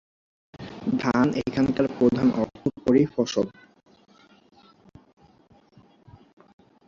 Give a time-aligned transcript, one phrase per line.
[0.95, 3.47] ধান এখানকার প্রধান অর্থকরী ফসল।